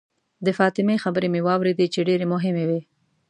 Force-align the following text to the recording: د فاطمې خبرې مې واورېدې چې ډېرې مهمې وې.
د 0.45 0.47
فاطمې 0.57 0.95
خبرې 1.03 1.27
مې 1.33 1.41
واورېدې 1.47 1.87
چې 1.93 1.99
ډېرې 2.09 2.25
مهمې 2.33 2.63
وې. 2.69 2.81